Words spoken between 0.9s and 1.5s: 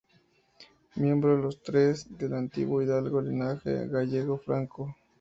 Miembros